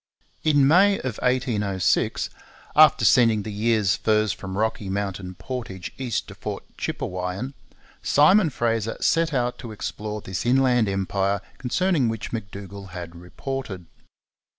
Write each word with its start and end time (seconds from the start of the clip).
In 0.43 0.67
May 0.67 0.95
of 1.01 1.17
1806, 1.21 2.31
after 2.75 3.05
sending 3.05 3.43
the 3.43 3.51
year's 3.51 3.95
furs 3.95 4.33
from 4.33 4.57
Rocky 4.57 4.89
Mountain 4.89 5.35
Portage 5.35 5.91
east 5.95 6.27
to 6.29 6.33
Fort 6.33 6.63
Chipewyan, 6.75 7.53
Simon 8.01 8.49
Fraser 8.49 8.97
set 8.99 9.31
out 9.31 9.59
to 9.59 9.71
explore 9.71 10.19
this 10.19 10.43
inland 10.43 10.89
empire 10.89 11.39
concerning 11.59 12.09
which 12.09 12.33
M'Dougall 12.33 12.87
had 12.89 13.15
reported. 13.15 13.85